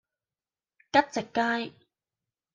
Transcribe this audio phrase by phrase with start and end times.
[0.91, 1.73] 吉席街